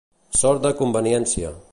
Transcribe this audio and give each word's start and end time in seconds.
Sord 0.37 0.63
de 0.67 0.71
conveniència. 0.79 1.53